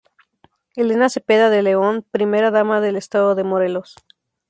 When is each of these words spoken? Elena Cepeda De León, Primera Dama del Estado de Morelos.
Elena 0.75 1.09
Cepeda 1.09 1.51
De 1.51 1.61
León, 1.61 2.03
Primera 2.09 2.49
Dama 2.49 2.81
del 2.81 2.95
Estado 2.95 3.35
de 3.35 3.43
Morelos. 3.43 3.97